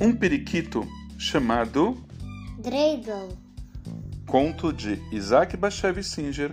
[0.00, 2.02] Um periquito chamado
[2.58, 3.36] Dreidel.
[4.26, 6.50] Conto de Isaac Bashevis Singer,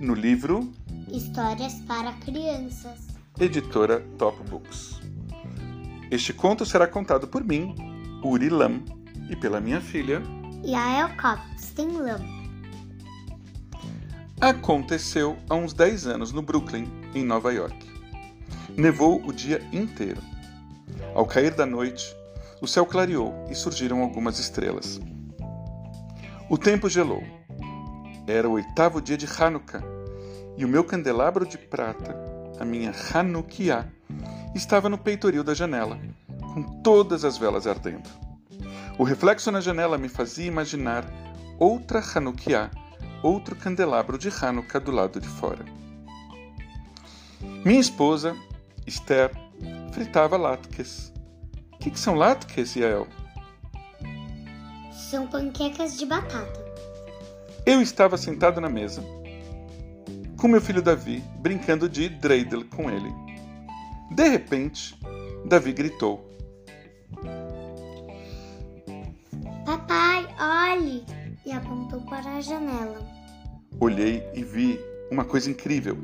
[0.00, 0.70] no livro
[1.10, 3.06] Histórias para Crianças.
[3.40, 5.00] Editora Top Books.
[6.10, 7.74] Este conto será contado por mim,
[8.22, 8.82] Uri Lam,
[9.30, 10.22] e pela minha filha
[10.62, 12.20] Yael Kopstein Lam.
[14.42, 17.78] Aconteceu há uns 10 anos no Brooklyn, em Nova York.
[18.76, 20.20] Nevou o dia inteiro.
[21.14, 22.14] Ao cair da noite,
[22.60, 25.00] o céu clareou e surgiram algumas estrelas.
[26.48, 27.22] O tempo gelou.
[28.26, 29.82] Era o oitavo dia de Hanukkah
[30.56, 32.16] e o meu candelabro de prata,
[32.58, 33.86] a minha Hanukkah,
[34.54, 35.98] estava no peitoril da janela,
[36.54, 38.08] com todas as velas ardendo.
[38.98, 41.04] O reflexo na janela me fazia imaginar
[41.58, 42.70] outra Hanukkah,
[43.22, 45.64] outro candelabro de Hanukkah do lado de fora.
[47.64, 48.34] Minha esposa,
[48.86, 49.30] Esther,
[49.92, 51.12] fritava latkes.
[51.86, 53.06] O que, que são latkes, Yael?
[54.90, 56.66] São panquecas de batata.
[57.64, 59.04] Eu estava sentado na mesa,
[60.36, 63.08] com meu filho Davi, brincando de dreidel com ele.
[64.10, 64.98] De repente,
[65.44, 66.28] Davi gritou:
[69.64, 71.06] Papai, olhe!
[71.46, 72.98] E apontou para a janela.
[73.78, 75.98] Olhei e vi uma coisa incrível.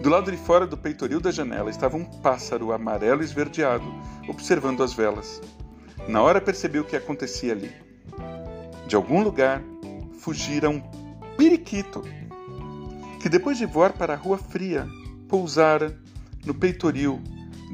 [0.00, 3.84] Do lado de fora do peitoril da janela estava um pássaro amarelo esverdeado,
[4.28, 5.40] observando as velas.
[6.08, 7.70] Na hora percebi o que acontecia ali.
[8.86, 9.62] De algum lugar
[10.18, 10.80] fugira um
[11.36, 12.02] periquito,
[13.20, 14.88] que depois de voar para a rua fria,
[15.28, 15.96] pousara
[16.44, 17.20] no peitoril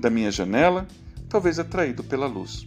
[0.00, 0.86] da minha janela,
[1.28, 2.66] talvez atraído pela luz.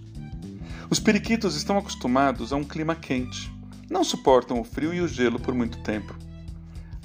[0.89, 3.51] Os periquitos estão acostumados a um clima quente,
[3.89, 6.15] não suportam o frio e o gelo por muito tempo.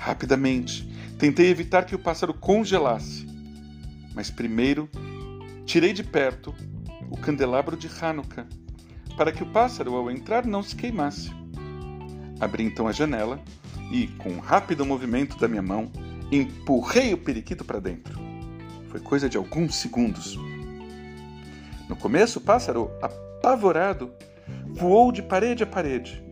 [0.05, 0.87] Rapidamente,
[1.19, 3.27] tentei evitar que o pássaro congelasse,
[4.15, 4.87] mas primeiro
[5.65, 6.55] tirei de perto
[7.11, 8.47] o candelabro de Hanukkah
[9.17, 11.31] para que o pássaro, ao entrar, não se queimasse.
[12.39, 13.41] Abri então a janela
[13.91, 15.91] e, com um rápido movimento da minha mão,
[16.31, 18.21] empurrei o periquito para dentro.
[18.91, 20.39] Foi coisa de alguns segundos.
[21.89, 24.13] No começo, o pássaro, apavorado,
[24.69, 26.23] voou de parede a parede,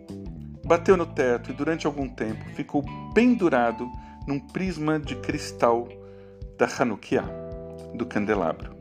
[0.65, 2.85] bateu no teto e, durante algum tempo, ficou
[3.15, 3.91] pendurado
[4.27, 5.89] num prisma de cristal
[6.57, 7.29] da Hanukkah,
[7.95, 8.77] do candelabro.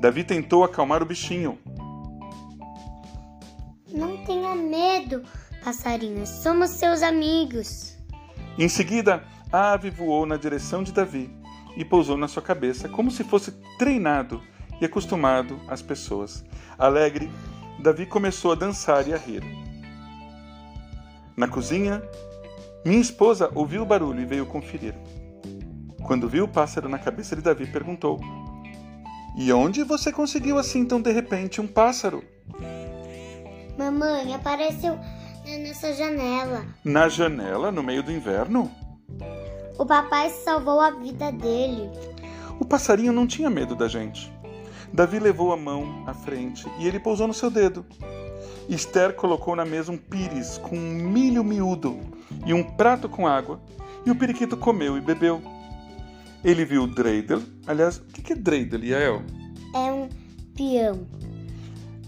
[0.00, 1.58] Davi tentou acalmar o bichinho.
[3.92, 5.22] Não tenha medo,
[5.62, 7.96] passarinho, somos seus amigos.
[8.58, 11.30] Em seguida, a ave voou na direção de Davi
[11.76, 14.42] e pousou na sua cabeça, como se fosse treinado
[14.80, 16.44] e acostumado às pessoas.
[16.78, 17.30] Alegre,
[17.78, 19.63] Davi começou a dançar e a rir.
[21.36, 22.02] Na cozinha,
[22.84, 24.94] minha esposa ouviu o barulho e veio conferir.
[26.06, 28.20] Quando viu o pássaro na cabeça de Davi, perguntou:
[29.36, 32.22] E onde você conseguiu assim tão de repente um pássaro?
[33.76, 34.98] Mamãe, apareceu
[35.44, 36.64] nessa janela.
[36.84, 38.70] Na janela, no meio do inverno?
[39.76, 41.90] O papai salvou a vida dele.
[42.60, 44.32] O passarinho não tinha medo da gente.
[44.92, 47.84] Davi levou a mão à frente e ele pousou no seu dedo.
[48.68, 52.00] Esther colocou na mesa um pires com um milho miúdo
[52.46, 53.60] e um prato com água,
[54.06, 55.42] e o periquito comeu e bebeu.
[56.42, 57.42] Ele viu Dreidel.
[57.66, 59.22] Aliás, o que é Dreidel, Yael?
[59.74, 60.08] É um
[60.54, 61.06] peão.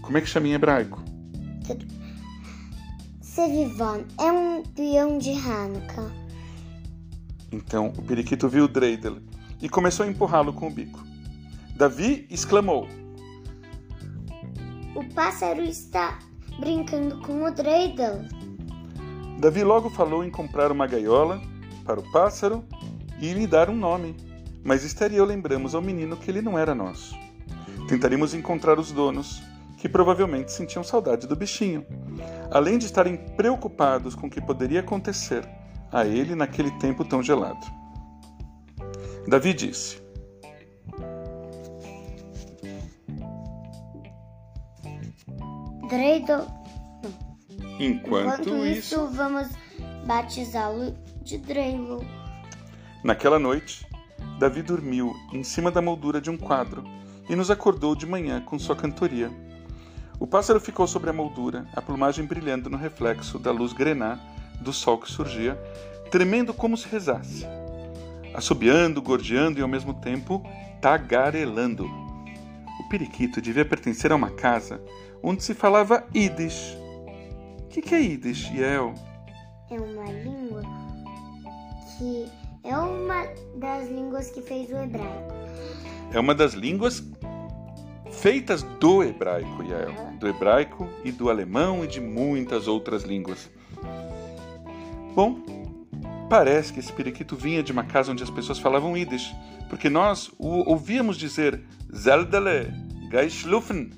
[0.01, 1.03] Como é que chama em hebraico?
[3.21, 6.11] Sevivon é um peão de Hanukkah.
[7.51, 9.17] Então o periquito viu Dreidel
[9.61, 11.03] e começou a empurrá-lo com o bico.
[11.75, 12.87] Davi exclamou:
[14.95, 16.19] O pássaro está
[16.59, 18.21] brincando com o Dreidel.
[19.39, 21.41] Davi logo falou em comprar uma gaiola
[21.85, 22.63] para o pássaro
[23.21, 24.15] e lhe dar um nome,
[24.63, 27.15] mas Esther e eu lembramos ao menino que ele não era nosso.
[27.87, 29.41] Tentaríamos encontrar os donos,
[29.77, 31.85] que provavelmente sentiam saudade do bichinho,
[32.51, 35.47] além de estarem preocupados com o que poderia acontecer
[35.91, 37.65] a ele naquele tempo tão gelado.
[39.27, 40.01] Davi disse:
[45.87, 46.47] Dreidel.
[47.79, 49.47] Enquanto, Enquanto isso, isso, vamos
[50.05, 52.01] batizá-lo de Dreidel.
[53.03, 53.85] naquela noite,
[54.39, 56.83] Davi dormiu em cima da moldura de um quadro
[57.29, 59.31] e nos acordou de manhã com sua cantoria.
[60.19, 64.19] O pássaro ficou sobre a moldura, a plumagem brilhando no reflexo da luz grená
[64.59, 65.55] do sol que surgia,
[66.09, 67.45] tremendo como se rezasse,
[68.33, 70.43] assobiando, gorjeando e ao mesmo tempo
[70.81, 71.85] tagarelando.
[72.79, 74.81] O periquito devia pertencer a uma casa
[75.21, 76.77] onde se falava Yiddish.
[77.63, 78.93] O que, que é Yiddish, Yael?
[79.69, 80.61] É uma língua
[81.97, 82.27] que
[82.63, 83.25] é uma
[83.55, 85.33] das línguas que fez o hebraico.
[86.13, 87.03] É uma das línguas
[88.11, 93.49] feitas do hebraico, Yael, do hebraico e do alemão e de muitas outras línguas.
[95.13, 95.39] Bom,
[96.29, 99.35] parece que esse periquito vinha de uma casa onde as pessoas falavam Yiddish,
[99.69, 101.63] porque nós o ouvíamos dizer
[101.95, 102.71] Zeldele,
[103.11, 103.91] gei schlufen.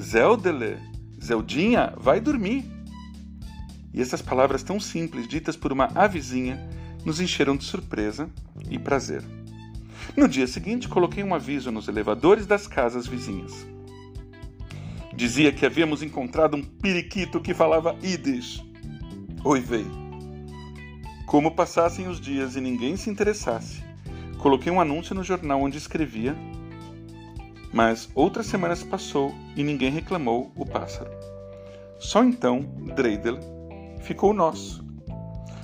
[0.00, 0.78] Zeldele,
[1.22, 2.64] Zeldinha, vai dormir.
[3.92, 6.58] E essas palavras tão simples, ditas por uma avezinha,
[7.04, 8.30] nos encheram de surpresa
[8.70, 9.24] e prazer.
[10.16, 13.66] No dia seguinte, coloquei um aviso nos elevadores das casas vizinhas.
[15.14, 18.64] Dizia que havíamos encontrado um periquito que falava Yiddish.
[19.44, 19.90] Oi, veio.
[21.26, 23.82] Como passassem os dias e ninguém se interessasse,
[24.38, 26.36] coloquei um anúncio no jornal onde escrevia,
[27.72, 31.10] mas outras semanas passou e ninguém reclamou o pássaro.
[31.98, 32.60] Só então
[32.94, 33.38] Dreidel
[34.00, 34.88] ficou nosso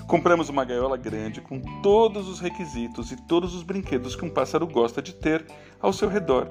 [0.06, 4.66] Compramos uma gaiola grande com todos os requisitos e todos os brinquedos que um pássaro
[4.66, 5.46] gosta de ter
[5.80, 6.48] ao seu redor.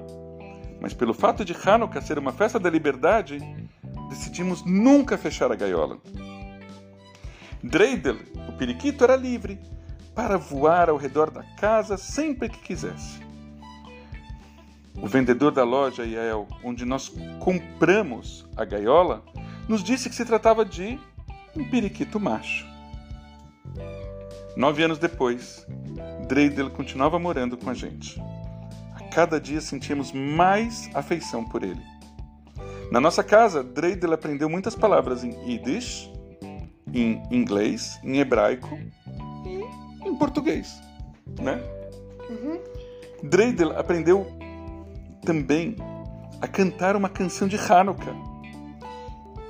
[0.80, 3.38] Mas pelo fato de Hanukkah ser uma festa da liberdade,
[4.08, 5.98] decidimos nunca fechar a gaiola.
[7.62, 8.16] Dreidel,
[8.48, 9.58] o periquito, era livre
[10.14, 13.20] para voar ao redor da casa sempre que quisesse.
[15.00, 19.22] O vendedor da loja Yael, onde nós compramos a gaiola,
[19.68, 20.98] nos disse que se tratava de
[21.56, 22.66] um periquito macho.
[24.56, 25.66] Nove anos depois,
[26.28, 28.20] Dreidel continuava morando com a gente.
[28.94, 31.82] A cada dia sentíamos mais afeição por ele.
[32.90, 36.10] Na nossa casa, Dreidel aprendeu muitas palavras em Yiddish,
[36.92, 38.78] em inglês, em hebraico
[39.44, 40.80] e em português,
[41.40, 41.60] né?
[42.30, 42.60] Uhum.
[43.24, 44.26] Dreidel aprendeu
[45.24, 45.76] também
[46.40, 48.14] a cantar uma canção de Hanukkah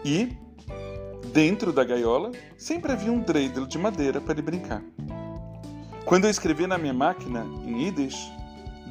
[0.04, 0.44] e
[1.34, 4.80] Dentro da gaiola sempre havia um dreidel de madeira para ele brincar.
[6.04, 8.30] Quando eu escrevia na minha máquina, em Yiddish,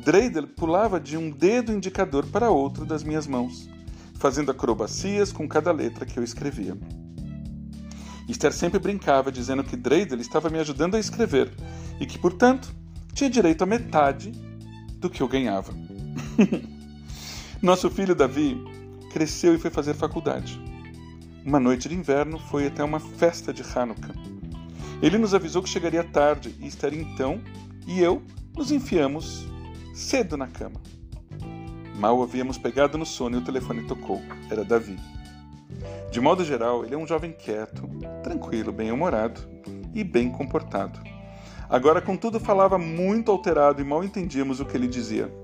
[0.03, 3.69] Dreidel pulava de um dedo indicador para outro das minhas mãos,
[4.15, 6.77] fazendo acrobacias com cada letra que eu escrevia.
[8.27, 11.49] Esther sempre brincava dizendo que Dreidel estava me ajudando a escrever
[11.97, 12.75] e que, portanto,
[13.13, 14.33] tinha direito a metade
[14.97, 15.73] do que eu ganhava.
[17.63, 18.61] Nosso filho Davi
[19.09, 20.61] cresceu e foi fazer faculdade
[21.45, 24.13] uma noite de inverno, foi até uma festa de Hanukkah.
[25.01, 27.41] Ele nos avisou que chegaria tarde e estaria então
[27.87, 28.21] e eu
[28.53, 29.45] nos enfiamos
[29.93, 30.81] cedo na cama.
[31.95, 34.21] Mal havíamos pegado no sono e o telefone tocou.
[34.49, 34.97] Era Davi.
[36.11, 37.89] De modo geral, ele é um jovem quieto,
[38.23, 39.39] tranquilo, bem-humorado
[39.93, 40.99] e bem comportado.
[41.69, 45.42] Agora, contudo, falava muito alterado e mal entendíamos o que ele dizia.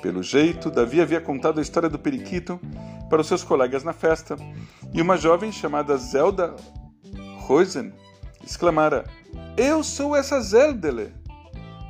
[0.00, 2.60] Pelo jeito, Davi havia contado a história do periquito
[3.08, 4.36] para os seus colegas na festa,
[4.92, 6.54] e uma jovem chamada Zelda
[7.38, 7.92] Rosen
[8.44, 9.04] exclamara:
[9.56, 11.12] Eu sou essa Zeldele!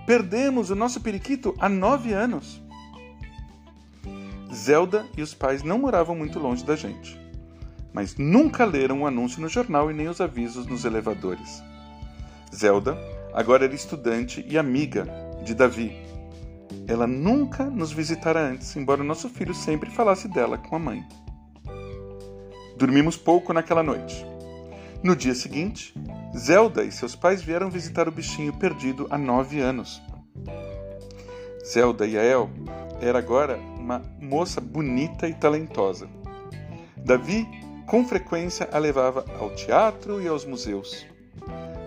[0.07, 2.63] Perdemos o nosso periquito há nove anos.
[4.53, 7.19] Zelda e os pais não moravam muito longe da gente,
[7.93, 11.63] mas nunca leram o anúncio no jornal e nem os avisos nos elevadores.
[12.55, 12.97] Zelda
[13.33, 15.09] agora era estudante e amiga
[15.43, 16.04] de Davi
[16.87, 21.05] ela nunca nos visitara antes, embora nosso filho sempre falasse dela com a mãe.
[22.77, 24.27] Dormimos pouco naquela noite.
[25.03, 25.95] No dia seguinte,
[26.37, 30.03] Zelda e seus pais vieram visitar o bichinho perdido há nove anos.
[31.65, 32.51] Zelda Yael
[33.01, 36.09] era agora uma moça bonita e talentosa.
[36.97, 37.47] Davi,
[37.87, 41.07] com frequência, a levava ao teatro e aos museus.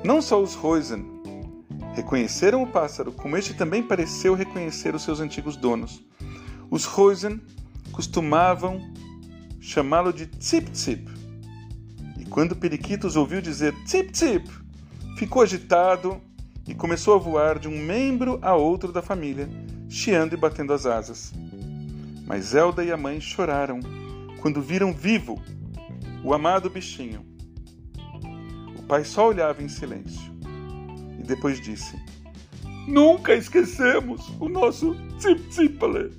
[0.04, 1.17] Não só os Rosen
[1.98, 6.00] Reconheceram o pássaro, como este também pareceu reconhecer os seus antigos donos.
[6.70, 7.42] Os Rosen
[7.92, 8.80] costumavam
[9.60, 11.10] chamá-lo de Tsip Tsip.
[12.20, 14.48] E quando Periquitos ouviu dizer Tsip Tsip,
[15.18, 16.22] ficou agitado
[16.68, 19.50] e começou a voar de um membro a outro da família,
[19.90, 21.34] chiando e batendo as asas.
[22.28, 23.80] Mas Zelda e a mãe choraram
[24.40, 25.42] quando viram vivo
[26.24, 27.26] o amado bichinho.
[28.78, 30.37] O pai só olhava em silêncio
[31.28, 31.96] depois disse:
[32.88, 36.18] Nunca esquecemos o nosso Tsip-Tsipale.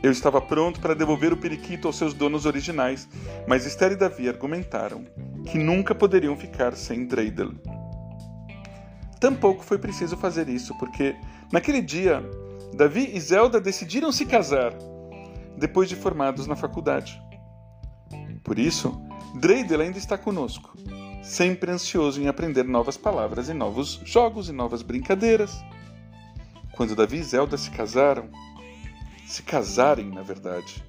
[0.00, 3.08] Eu estava pronto para devolver o periquito aos seus donos originais,
[3.48, 5.04] mas Esther e Davi argumentaram
[5.44, 7.52] que nunca poderiam ficar sem Dreidel.
[9.18, 11.16] Tampouco foi preciso fazer isso, porque
[11.50, 12.22] naquele dia
[12.76, 14.72] Davi e Zelda decidiram se casar,
[15.56, 17.20] depois de formados na faculdade.
[18.44, 19.02] Por isso,
[19.40, 20.76] Dreidel ainda está conosco
[21.22, 25.62] sempre ansioso em aprender novas palavras e novos jogos e novas brincadeiras.
[26.72, 28.28] Quando Davi e Zelda se casaram,
[29.26, 30.82] se casarem, na verdade,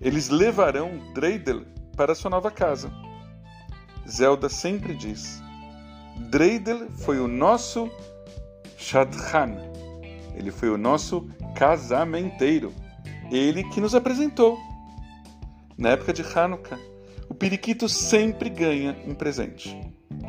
[0.00, 1.64] eles levarão Dreidel
[1.96, 2.92] para sua nova casa.
[4.08, 5.42] Zelda sempre diz:
[6.30, 7.90] Dreidel foi o nosso
[8.76, 9.56] Shadchan,
[10.34, 12.72] ele foi o nosso casamenteiro.
[13.30, 14.58] Ele que nos apresentou.
[15.78, 16.78] Na época de Hanukkah,
[17.40, 19.74] periquito sempre ganha um presente: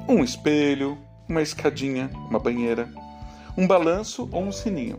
[0.07, 2.89] um espelho, uma escadinha, uma banheira,
[3.57, 4.97] um balanço ou um sininho.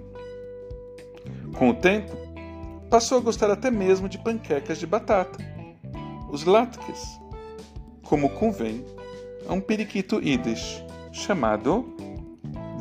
[1.56, 2.14] Com o tempo,
[2.90, 5.42] passou a gostar até mesmo de panquecas de batata,
[6.30, 7.18] os latkes,
[8.02, 8.84] como convém
[9.48, 11.96] a um periquito Yiddish chamado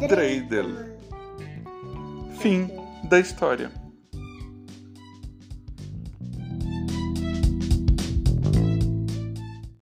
[0.07, 0.91] Dreidel.
[2.37, 2.69] Fim
[3.05, 3.80] da história.